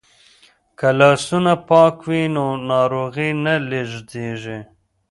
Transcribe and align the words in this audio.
که 0.77 0.87
لاسونه 0.99 1.53
پاک 1.67 1.97
وي 2.07 2.23
نو 2.35 2.45
ناروغي 2.69 3.29
نه 3.43 3.53
لیږدیږي. 3.69 4.59